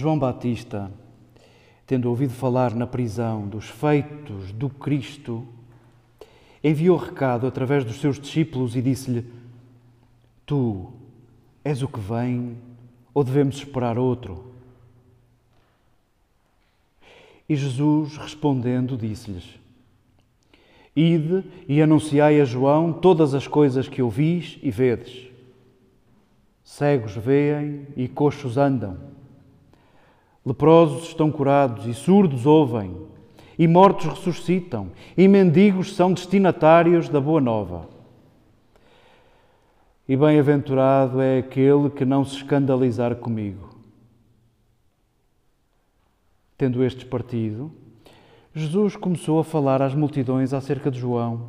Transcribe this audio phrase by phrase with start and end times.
[0.00, 0.90] João Batista,
[1.86, 5.46] tendo ouvido falar na prisão dos feitos do Cristo,
[6.64, 9.30] enviou recado através dos seus discípulos e disse-lhe:
[10.46, 10.90] Tu
[11.62, 12.56] és o que vem
[13.12, 14.54] ou devemos esperar outro?
[17.46, 19.60] E Jesus, respondendo, disse-lhes:
[20.96, 25.28] Ide e anunciai a João todas as coisas que ouvis e vedes.
[26.64, 29.19] Cegos veem e coxos andam.
[30.44, 32.96] Leprosos estão curados e surdos ouvem,
[33.58, 37.88] e mortos ressuscitam, e mendigos são destinatários da boa nova.
[40.08, 43.68] E bem-aventurado é aquele que não se escandalizar comigo.
[46.56, 47.70] Tendo estes partido,
[48.54, 51.48] Jesus começou a falar às multidões acerca de João.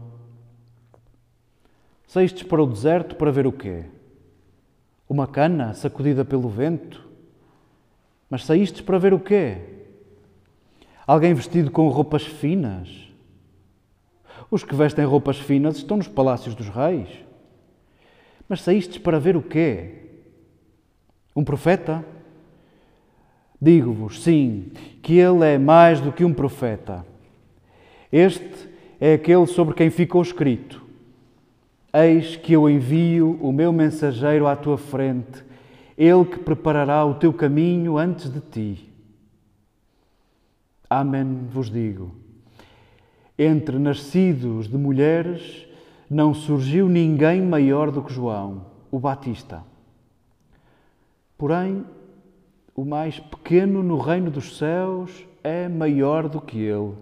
[2.06, 3.86] Saístes para o deserto para ver o quê?
[5.10, 7.11] Uma cana sacudida pelo vento?
[8.32, 9.58] Mas saístes para ver o quê?
[11.06, 13.10] Alguém vestido com roupas finas?
[14.50, 17.10] Os que vestem roupas finas estão nos palácios dos reis.
[18.48, 19.96] Mas saístes para ver o quê?
[21.36, 22.06] Um profeta?
[23.62, 24.72] Digo-vos, sim,
[25.04, 27.06] que ele é mais do que um profeta.
[28.10, 28.70] Este
[29.00, 30.82] é aquele sobre quem ficou escrito:
[31.94, 35.44] Eis que eu envio o meu mensageiro à tua frente,
[35.98, 38.90] ele que preparará o teu caminho antes de ti.
[40.90, 42.12] Amém vos digo:
[43.38, 45.66] entre nascidos de mulheres
[46.10, 49.64] não surgiu ninguém maior do que João, o Batista.
[51.38, 51.86] Porém,
[52.76, 56.94] o mais pequeno no reino dos céus é maior do que ele.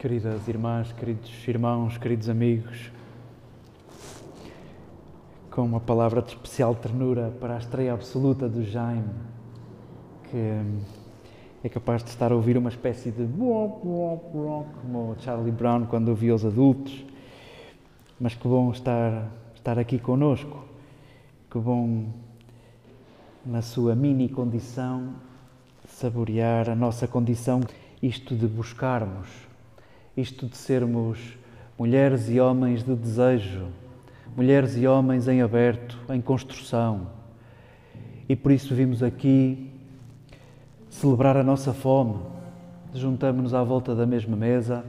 [0.00, 2.90] Queridas irmãs, queridos irmãos, queridos amigos,
[5.50, 9.12] com uma palavra de especial ternura para a estreia absoluta do Jaime,
[10.30, 10.62] que
[11.62, 16.34] é capaz de estar a ouvir uma espécie de como o Charlie Brown quando ouvia
[16.34, 17.04] os adultos,
[18.18, 20.64] mas que bom estar, estar aqui conosco,
[21.50, 22.06] que bom
[23.44, 25.12] na sua mini condição
[25.86, 27.60] saborear a nossa condição,
[28.02, 29.49] isto de buscarmos
[30.20, 31.18] isto de sermos
[31.78, 33.68] mulheres e homens de desejo,
[34.36, 37.08] mulheres e homens em aberto, em construção.
[38.28, 39.72] E por isso vimos aqui
[40.90, 42.16] celebrar a nossa fome,
[42.94, 44.84] juntamos-nos à volta da mesma mesa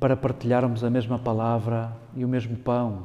[0.00, 3.04] para partilharmos a mesma palavra e o mesmo pão.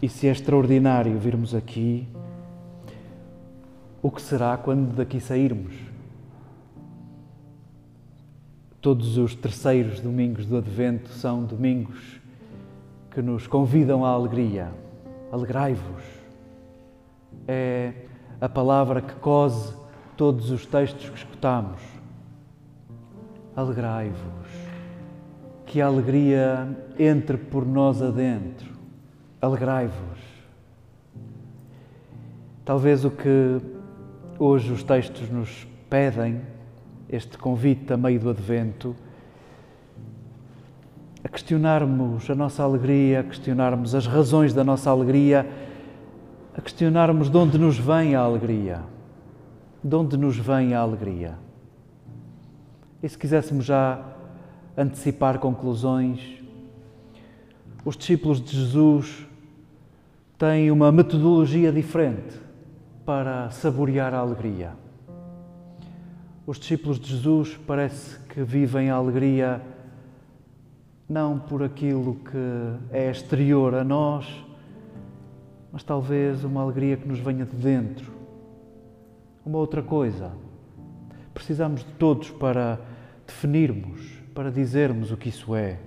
[0.00, 2.08] E se é extraordinário virmos aqui,
[4.00, 5.91] o que será quando daqui sairmos?
[8.82, 12.20] Todos os terceiros domingos do Advento são domingos
[13.12, 14.72] que nos convidam à alegria.
[15.30, 16.02] Alegrai-vos.
[17.46, 17.92] É
[18.40, 19.72] a palavra que cose
[20.16, 21.80] todos os textos que escutamos.
[23.54, 24.48] Alegrai-vos.
[25.64, 28.68] Que a alegria entre por nós adentro.
[29.40, 30.18] Alegrai-vos.
[32.64, 33.60] Talvez o que
[34.40, 36.40] hoje os textos nos pedem
[37.12, 38.96] este convite a meio do Advento,
[41.22, 45.46] a questionarmos a nossa alegria, a questionarmos as razões da nossa alegria,
[46.56, 48.80] a questionarmos de onde nos vem a alegria.
[49.84, 51.38] De onde nos vem a alegria?
[53.02, 54.02] E se quiséssemos já
[54.76, 56.42] antecipar conclusões,
[57.84, 59.26] os discípulos de Jesus
[60.38, 62.40] têm uma metodologia diferente
[63.04, 64.81] para saborear a alegria.
[66.44, 69.62] Os discípulos de Jesus parece que vivem a alegria
[71.08, 74.26] não por aquilo que é exterior a nós,
[75.70, 78.10] mas talvez uma alegria que nos venha de dentro.
[79.46, 80.32] Uma outra coisa.
[81.32, 82.80] Precisamos de todos para
[83.24, 84.00] definirmos,
[84.34, 85.78] para dizermos o que isso é.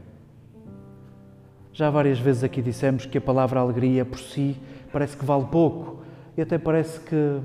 [1.73, 4.55] Já várias vezes aqui dissemos que a palavra alegria por si
[4.89, 6.01] parece que vale pouco
[6.37, 7.41] e até parece que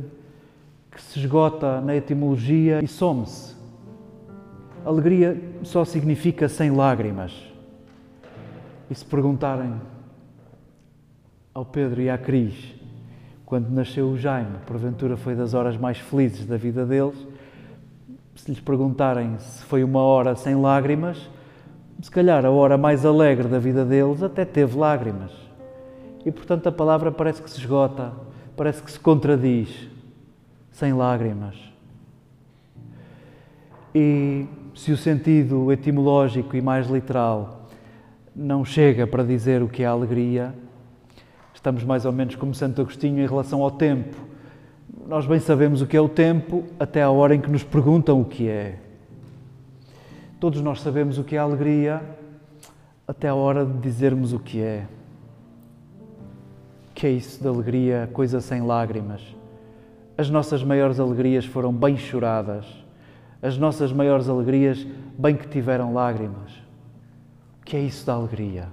[0.91, 3.55] que se esgota na etimologia e some-se.
[4.85, 7.33] Alegria só significa sem lágrimas.
[8.91, 9.75] E se perguntarem
[11.55, 12.75] ao Pedro e à Cris,
[13.47, 17.27] quando nasceu o Jaime, porventura foi das horas mais felizes da vida deles,
[18.35, 21.29] se lhes perguntarem se foi uma hora sem lágrimas,
[22.01, 25.31] se calhar a hora mais alegre da vida deles até teve lágrimas.
[26.25, 28.13] E portanto a palavra parece que se esgota,
[28.57, 29.89] parece que se contradiz
[30.70, 31.56] sem lágrimas.
[33.94, 37.61] E se o sentido etimológico e mais literal
[38.34, 40.55] não chega para dizer o que é alegria.
[41.55, 44.17] Estamos mais ou menos como Santo Agostinho em relação ao tempo.
[45.06, 48.20] Nós bem sabemos o que é o tempo até a hora em que nos perguntam
[48.20, 48.78] o que é.
[50.38, 52.00] Todos nós sabemos o que é alegria
[53.06, 54.87] até a hora de dizermos o que é.
[56.94, 59.20] Que é isso de alegria, coisa sem lágrimas?
[60.20, 62.67] As nossas maiores alegrias foram bem choradas.
[63.40, 64.87] As nossas maiores alegrias,
[65.19, 66.52] bem que tiveram lágrimas.
[67.58, 68.69] O que é isso da alegria?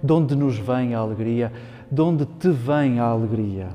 [0.00, 1.52] De onde nos vem a alegria?
[1.90, 3.70] De onde te vem a alegria?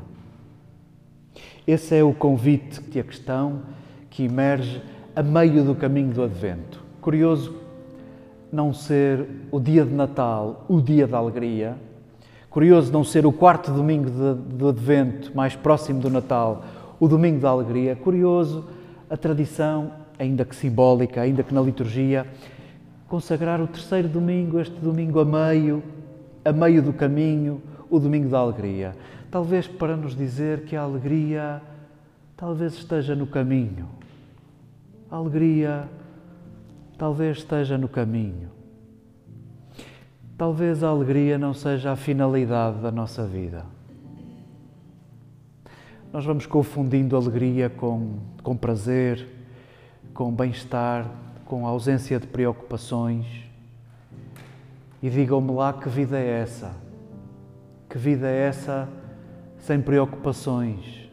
[1.68, 3.64] Esse é o convite e a questão
[4.10, 4.82] que emerge
[5.14, 6.82] a meio do caminho do Advento.
[7.02, 7.54] Curioso
[8.50, 11.76] não ser o dia de Natal o dia da alegria,
[12.56, 16.64] curioso não ser o quarto domingo do Advento, mais próximo do Natal,
[16.98, 18.64] o domingo da alegria, curioso
[19.10, 22.26] a tradição, ainda que simbólica, ainda que na liturgia,
[23.10, 25.84] consagrar o terceiro domingo, este domingo a meio,
[26.46, 28.96] a meio do caminho, o domingo da alegria.
[29.30, 31.62] Talvez para nos dizer que a alegria
[32.38, 33.90] talvez esteja no caminho.
[35.12, 35.90] A alegria
[36.98, 38.55] talvez esteja no caminho.
[40.38, 43.66] Talvez a alegria não seja a finalidade da nossa vida.
[46.12, 49.26] Nós vamos confundindo alegria com, com prazer,
[50.14, 51.10] com bem-estar,
[51.46, 53.26] com ausência de preocupações.
[55.02, 56.76] E digam-me lá que vida é essa?
[57.90, 58.90] Que vida é essa
[59.58, 61.10] sem preocupações?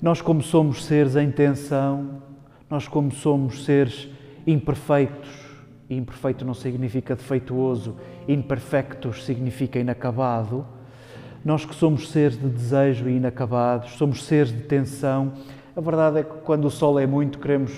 [0.00, 2.22] Nós, como somos seres em tensão,
[2.70, 4.08] nós, como somos seres
[4.46, 5.39] imperfeitos,
[5.96, 7.96] imperfeito não significa defeituoso,
[8.28, 10.64] imperfectos significa inacabado.
[11.44, 15.32] Nós que somos seres de desejo e inacabados, somos seres de tensão,
[15.74, 17.72] a verdade é que quando o sol é muito, queremos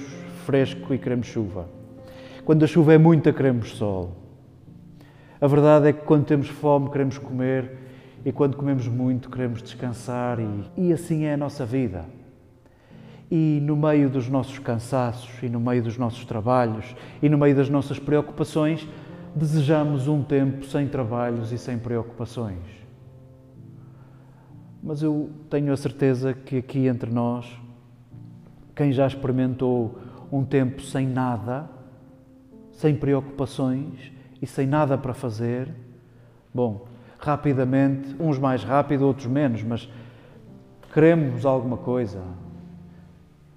[0.44, 1.68] fresco e queremos chuva.
[2.44, 4.16] Quando a chuva é muita, queremos sol.
[5.40, 7.78] A verdade é que quando temos fome, queremos comer
[8.24, 12.04] e quando comemos muito, queremos descansar e, e assim é a nossa vida.
[13.34, 17.56] E no meio dos nossos cansaços, e no meio dos nossos trabalhos, e no meio
[17.56, 18.86] das nossas preocupações,
[19.34, 22.60] desejamos um tempo sem trabalhos e sem preocupações.
[24.82, 27.50] Mas eu tenho a certeza que aqui entre nós,
[28.76, 29.98] quem já experimentou
[30.30, 31.70] um tempo sem nada,
[32.72, 34.12] sem preocupações
[34.42, 35.72] e sem nada para fazer,
[36.52, 36.86] bom,
[37.18, 39.88] rapidamente, uns mais rápido, outros menos, mas
[40.92, 42.20] queremos alguma coisa,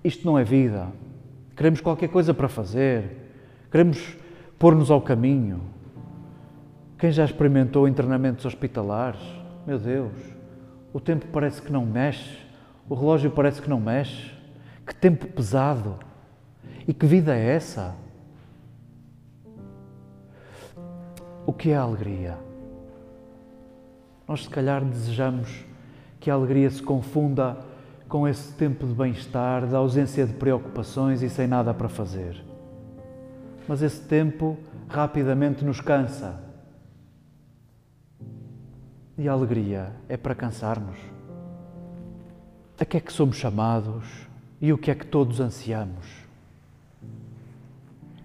[0.06, 0.88] isto não é vida.
[1.56, 3.32] Queremos qualquer coisa para fazer,
[3.72, 4.16] queremos
[4.60, 5.62] pôr-nos ao caminho.
[7.00, 9.20] Quem já experimentou internamentos hospitalares?
[9.66, 10.14] Meu Deus,
[10.94, 12.38] o tempo parece que não mexe,
[12.88, 14.32] o relógio parece que não mexe.
[14.86, 15.98] Que tempo pesado!
[16.88, 17.96] E que vida é essa?
[21.48, 22.38] O que é a alegria?
[24.28, 25.66] Nós, se calhar, desejamos
[26.20, 27.58] que a alegria se confunda
[28.08, 32.44] com esse tempo de bem-estar, de ausência de preocupações e sem nada para fazer.
[33.68, 34.58] Mas esse tempo
[34.88, 36.40] rapidamente nos cansa.
[39.18, 40.98] E a alegria é para cansar-nos.
[42.80, 44.06] A que é que somos chamados
[44.62, 46.06] e o que é que todos ansiamos?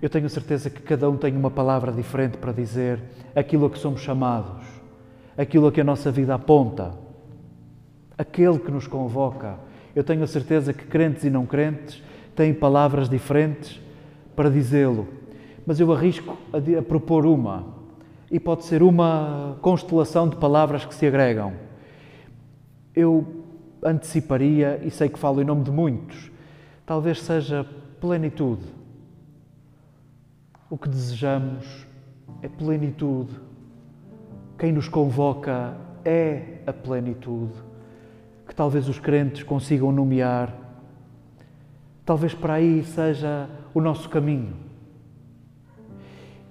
[0.03, 3.01] Eu tenho certeza que cada um tem uma palavra diferente para dizer
[3.35, 4.67] aquilo a que somos chamados,
[5.37, 6.95] aquilo a que a nossa vida aponta,
[8.19, 9.59] aquele que nos convoca
[9.95, 12.03] eu tenho a certeza que crentes e não crentes
[12.35, 13.81] têm palavras diferentes
[14.37, 15.09] para dizê-lo,
[15.67, 17.67] mas eu arrisco a, propor uma,
[18.31, 21.53] e pode ser uma constelação de palavras que se agregam.
[22.95, 23.45] Eu
[23.83, 26.31] anteciparia, e sei que falo em nome de muitos,
[26.87, 27.67] talvez seja
[28.01, 28.65] plenitude.
[30.69, 31.87] O que desejamos
[32.41, 33.35] é plenitude.
[34.57, 37.70] Quem nos convoca é a plenitude
[38.51, 40.53] que talvez os crentes consigam nomear.
[42.05, 44.57] Talvez para aí seja o nosso caminho.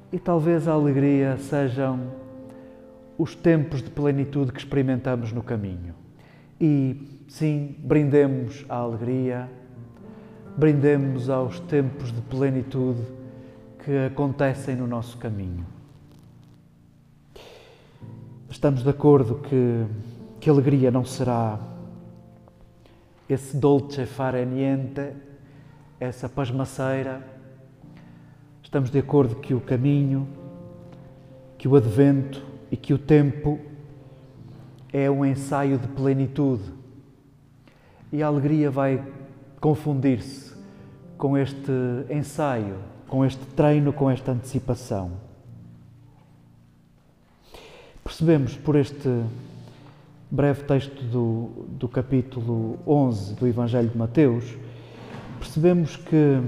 [0.10, 2.00] E talvez a alegria sejam
[3.18, 5.94] os tempos de plenitude que experimentamos no caminho.
[6.58, 9.50] E sim, brindemos à alegria,
[10.56, 13.02] brindemos aos tempos de plenitude
[13.84, 15.66] que acontecem no nosso caminho.
[18.50, 19.86] Estamos de acordo que,
[20.40, 21.60] que alegria não será
[23.30, 25.14] esse dolce fare niente,
[26.00, 27.24] essa pasmaceira.
[28.64, 30.28] Estamos de acordo que o caminho,
[31.56, 33.60] que o advento e que o tempo
[34.92, 36.64] é um ensaio de plenitude.
[38.12, 39.06] E a alegria vai
[39.62, 40.56] confundir-se
[41.16, 41.72] com este
[42.10, 45.12] ensaio, com este treino, com esta antecipação.
[48.04, 49.08] Percebemos por este
[50.32, 54.46] breve texto do, do capítulo 11 do Evangelho de Mateus,
[55.40, 56.40] percebemos que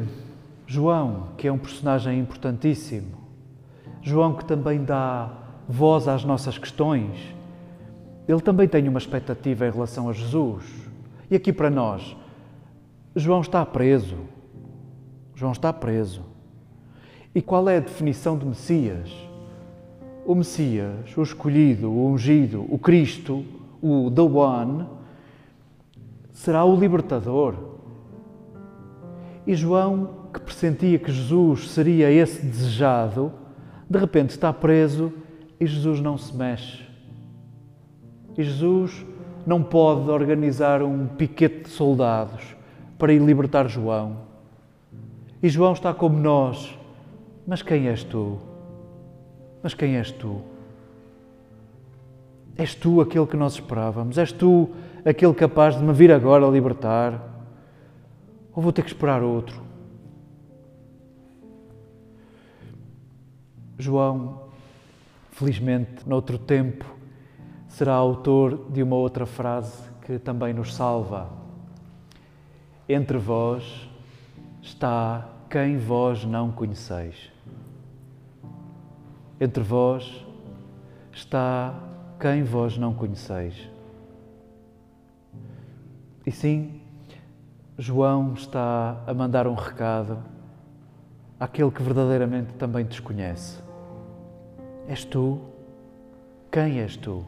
[0.68, 3.18] João, que é um personagem importantíssimo,
[4.04, 5.34] João que também dá
[5.68, 7.18] voz às nossas questões,
[8.28, 10.64] ele também tem uma expectativa em relação a Jesus.
[11.30, 12.16] E aqui para nós,
[13.16, 14.18] João está preso.
[15.34, 16.24] João está preso.
[17.34, 19.12] E qual é a definição de Messias?
[20.24, 23.44] O Messias, o escolhido, o ungido, o Cristo,
[23.82, 24.86] o The One,
[26.32, 27.56] será o libertador.
[29.46, 33.32] E João, que pressentia que Jesus seria esse desejado,
[33.90, 35.12] de repente está preso
[35.60, 36.84] e Jesus não se mexe.
[38.38, 39.06] E Jesus
[39.46, 42.56] não pode organizar um piquete de soldados
[42.98, 44.18] para ir libertar João.
[45.42, 46.78] E João está como nós.
[47.46, 48.38] Mas quem és tu?
[49.64, 50.42] Mas quem és tu?
[52.58, 54.18] És tu aquele que nós esperávamos?
[54.18, 54.70] És tu
[55.06, 57.22] aquele capaz de me vir agora libertar?
[58.54, 59.62] Ou vou ter que esperar outro?
[63.78, 64.42] João,
[65.32, 66.86] felizmente, noutro tempo,
[67.68, 71.30] será autor de uma outra frase que também nos salva.
[72.88, 73.90] Entre vós
[74.62, 77.32] está quem vós não conheceis.
[79.40, 80.26] Entre vós
[81.12, 81.74] está
[82.22, 83.68] quem vós não conheceis.
[86.24, 86.80] E sim,
[87.80, 90.20] João está a mandar um recado
[91.40, 93.60] àquele que verdadeiramente também desconhece.
[94.88, 95.42] És tu?
[96.52, 97.26] Quem és tu?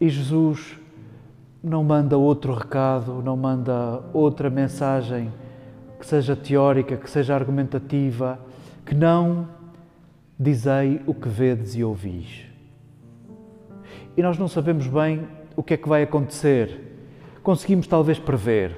[0.00, 0.78] E Jesus
[1.62, 5.30] não manda outro recado, não manda outra mensagem
[6.00, 8.38] que seja teórica, que seja argumentativa,
[8.86, 9.46] que não
[10.40, 12.53] dizei o que vedes e ouvis.
[14.16, 16.80] E nós não sabemos bem o que é que vai acontecer.
[17.42, 18.76] Conseguimos talvez prever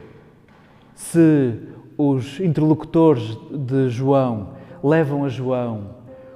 [0.95, 1.61] se
[1.97, 5.95] os interlocutores de João levam a João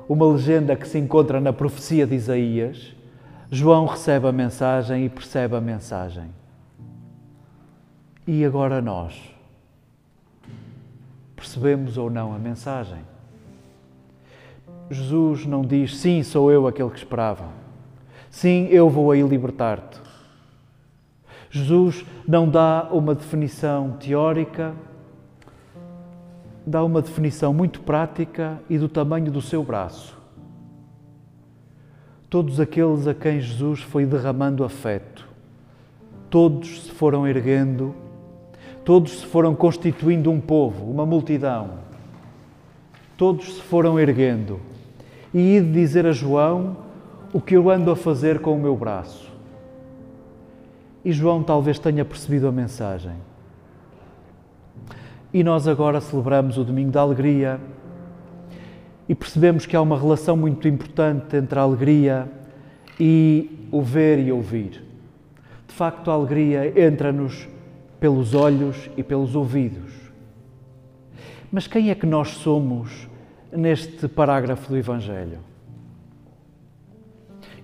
[0.08, 2.94] uma legenda que se encontra na profecia de Isaías,
[3.50, 6.24] João recebe a mensagem e percebe a mensagem.
[8.26, 9.34] E agora nós?
[11.36, 12.98] Percebemos ou não a mensagem?
[14.90, 17.59] Jesus não diz, sim, sou eu aquele que esperava.
[18.30, 20.00] Sim, eu vou aí libertar-te.
[21.50, 24.72] Jesus não dá uma definição teórica,
[26.64, 30.16] dá uma definição muito prática e do tamanho do seu braço.
[32.30, 35.28] Todos aqueles a quem Jesus foi derramando afeto,
[36.30, 37.92] todos se foram erguendo,
[38.84, 41.90] todos se foram constituindo um povo, uma multidão.
[43.16, 44.60] Todos se foram erguendo.
[45.34, 46.89] E ide dizer a João
[47.32, 49.30] o que eu ando a fazer com o meu braço.
[51.04, 53.14] E João talvez tenha percebido a mensagem.
[55.32, 57.60] E nós agora celebramos o Domingo da Alegria
[59.08, 62.30] e percebemos que há uma relação muito importante entre a alegria
[62.98, 64.84] e o ver e ouvir.
[65.68, 67.48] De facto, a alegria entra-nos
[68.00, 69.92] pelos olhos e pelos ouvidos.
[71.50, 73.08] Mas quem é que nós somos
[73.52, 75.49] neste parágrafo do Evangelho?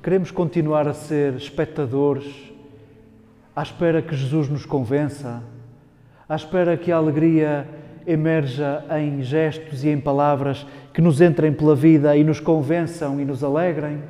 [0.07, 2.33] Queremos continuar a ser espectadores
[3.57, 5.43] à espera que Jesus nos convença,
[6.29, 7.69] à espera que a alegria
[8.07, 13.25] emerja em gestos e em palavras que nos entrem pela vida e nos convençam e
[13.25, 14.01] nos alegrem?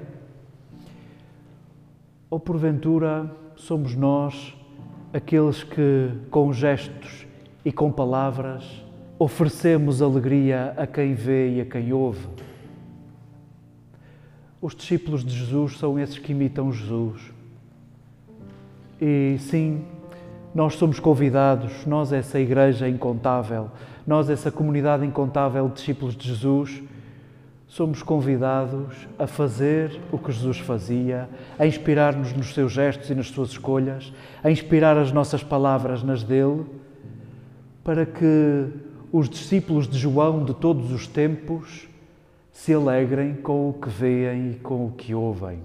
[2.28, 4.54] Ou porventura somos nós
[5.14, 7.26] aqueles que, com gestos
[7.64, 8.84] e com palavras,
[9.18, 12.28] oferecemos alegria a quem vê e a quem ouve?
[14.60, 17.20] Os discípulos de Jesus são esses que imitam Jesus.
[19.00, 19.84] E sim,
[20.54, 23.70] nós somos convidados, nós, essa igreja incontável,
[24.06, 26.82] nós, essa comunidade incontável de discípulos de Jesus,
[27.68, 33.28] somos convidados a fazer o que Jesus fazia, a inspirar-nos nos seus gestos e nas
[33.28, 34.10] suas escolhas,
[34.42, 36.64] a inspirar as nossas palavras nas dele,
[37.84, 38.68] para que
[39.12, 41.86] os discípulos de João de todos os tempos
[42.56, 45.62] se alegrem com o que veem e com o que ouvem.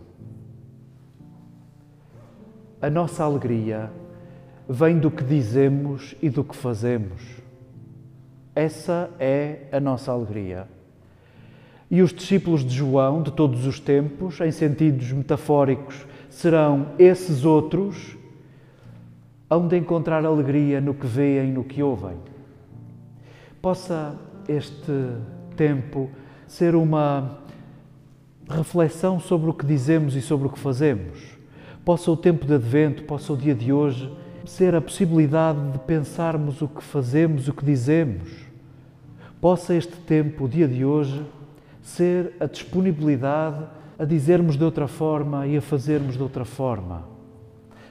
[2.82, 3.90] A nossa alegria
[4.68, 7.22] vem do que dizemos e do que fazemos.
[8.54, 10.68] Essa é a nossa alegria.
[11.90, 18.18] E os discípulos de João, de todos os tempos, em sentidos metafóricos, serão esses outros,
[19.50, 22.18] onde encontrar alegria no que veem, e no que ouvem.
[23.62, 25.16] Possa este
[25.56, 26.12] tempo
[26.52, 27.38] ser uma
[28.50, 31.18] reflexão sobre o que dizemos e sobre o que fazemos.
[31.86, 34.12] Possa o tempo de advento, possa o dia de hoje
[34.46, 38.30] ser a possibilidade de pensarmos o que fazemos, o que dizemos.
[39.40, 41.26] Possa este tempo, o dia de hoje,
[41.82, 43.64] ser a disponibilidade
[43.98, 47.06] a dizermos de outra forma e a fazermos de outra forma.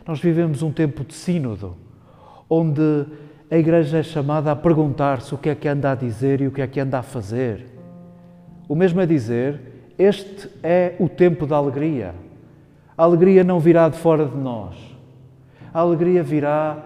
[0.07, 1.76] Nós vivemos um tempo de sínodo,
[2.49, 3.07] onde
[3.50, 6.52] a Igreja é chamada a perguntar-se o que é que anda a dizer e o
[6.52, 7.80] que é que anda a fazer.
[8.71, 9.61] O mesmo é dizer,
[9.99, 12.15] este é o tempo da alegria.
[12.97, 14.77] A alegria não virá de fora de nós.
[15.75, 16.79] A alegria virá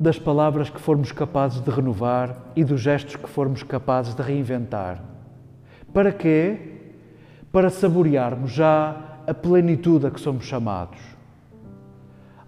[0.00, 5.02] das palavras que formos capazes de renovar e dos gestos que formos capazes de reinventar.
[5.92, 6.56] Para quê?
[7.52, 10.98] Para saborearmos já a plenitude a que somos chamados.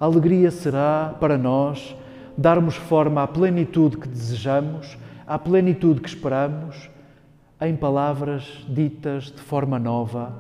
[0.00, 1.94] A alegria será para nós
[2.35, 6.93] darmos forma à plenitude que desejamos, à plenitude que esperamos,
[7.66, 10.33] em palavras ditas de forma nova,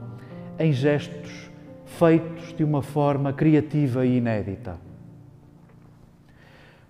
[0.58, 1.50] em gestos
[1.86, 4.76] feitos de uma forma criativa e inédita.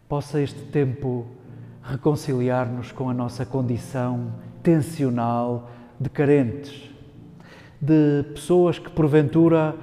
[0.08, 1.26] Possa este tempo
[1.82, 5.70] reconciliar-nos com a nossa condição tensional
[6.00, 6.90] de carentes,
[7.80, 9.74] de pessoas que porventura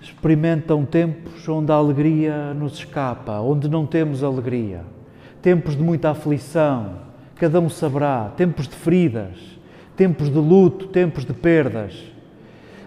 [0.00, 4.82] experimentam tempos onde a alegria nos escapa, onde não temos alegria,
[5.40, 6.96] tempos de muita aflição,
[7.36, 9.53] cada um saberá, tempos de feridas,
[9.96, 11.94] tempos de luto, tempos de perdas.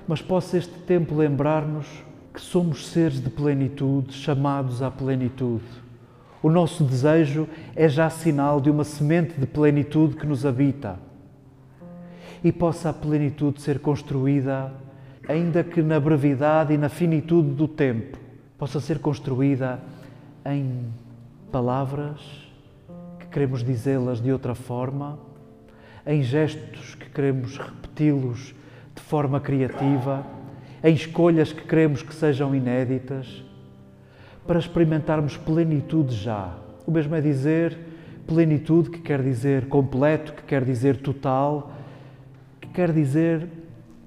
[0.08, 1.88] Mas possa este tempo lembrar-nos
[2.34, 5.66] que somos seres de plenitude, chamados à plenitude.
[6.42, 11.00] O nosso desejo é já sinal de uma semente de plenitude que nos habita.
[12.44, 14.72] E possa a plenitude ser construída
[15.28, 18.18] ainda que na brevidade e na finitude do tempo,
[18.58, 19.80] possa ser construída
[20.46, 20.86] em
[21.52, 22.20] palavras
[23.20, 25.20] que queremos dizê-las de outra forma,
[26.08, 28.56] em gestos que queremos repeti-los
[28.96, 30.26] de forma criativa,
[30.82, 33.44] em escolhas que queremos que sejam inéditas,
[34.48, 36.56] para experimentarmos plenitude já.
[36.86, 37.78] O mesmo é dizer
[38.26, 41.72] plenitude, que quer dizer completo, que quer dizer total,
[42.60, 43.48] que quer dizer,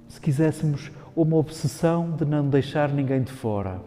[0.08, 3.80] se quiséssemos, uma obsessão de não deixar ninguém de fora.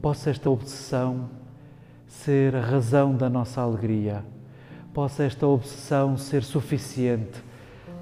[0.00, 1.30] Possa esta obsessão
[2.06, 4.24] ser a razão da nossa alegria,
[4.92, 7.42] possa esta obsessão ser suficiente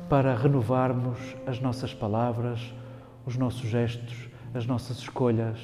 [0.09, 2.73] para renovarmos as nossas palavras,
[3.27, 5.59] os nossos gestos, as nossas escolhas,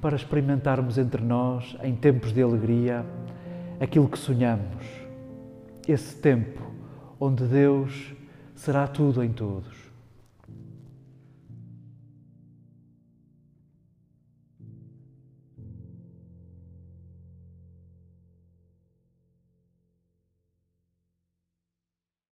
[0.00, 3.06] para experimentarmos entre nós, em tempos de alegria,
[3.80, 4.84] aquilo que sonhamos.
[5.86, 6.60] Esse tempo
[7.20, 8.12] onde Deus
[8.54, 9.77] será tudo em todos